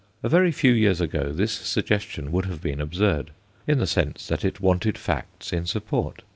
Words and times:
A 0.23 0.29
very 0.29 0.51
few 0.51 0.71
years 0.71 0.99
ago 0.99 1.31
this 1.31 1.51
suggestion 1.51 2.31
would 2.31 2.45
have 2.45 2.59
been 2.59 2.81
absurd, 2.81 3.29
in 3.67 3.77
the 3.77 3.85
sense 3.85 4.25
that 4.29 4.43
it 4.43 4.59
wanted 4.59 4.97
facts 4.97 5.53
in 5.53 5.67
support. 5.67 6.23